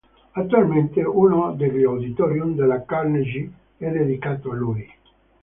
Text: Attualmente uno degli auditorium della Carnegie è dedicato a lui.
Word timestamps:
Attualmente 0.31 1.03
uno 1.03 1.51
degli 1.53 1.83
auditorium 1.83 2.55
della 2.55 2.83
Carnegie 2.85 3.51
è 3.77 3.87
dedicato 3.91 4.49
a 4.49 4.55
lui. 4.55 4.91